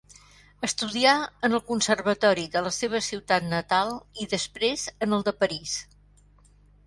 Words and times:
Estudià 0.67 1.11
en 1.47 1.57
el 1.57 1.61
Conservatori 1.67 2.45
de 2.55 2.63
la 2.69 2.71
seva 2.79 3.01
ciutat 3.09 3.45
natal 3.51 3.93
i 4.25 4.27
després 4.31 4.87
en 5.07 5.13
el 5.19 5.27
de 5.31 5.35
París. 5.43 5.77